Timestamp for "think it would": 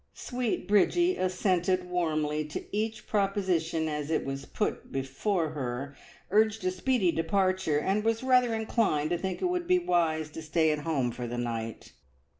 9.19-9.67